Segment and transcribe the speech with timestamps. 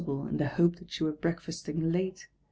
[0.53, 2.27] hope that she were breakfasting late.